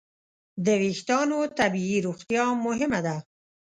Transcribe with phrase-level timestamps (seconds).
[0.65, 3.15] د وېښتیانو طبیعي روغتیا مهمه ده.